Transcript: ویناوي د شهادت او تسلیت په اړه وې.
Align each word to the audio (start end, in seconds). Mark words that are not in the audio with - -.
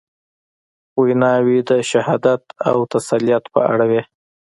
ویناوي 1.01 1.57
د 1.69 1.71
شهادت 1.89 2.43
او 2.69 2.77
تسلیت 2.93 3.43
په 3.53 3.59
اړه 3.71 3.85
وې. 3.91 4.01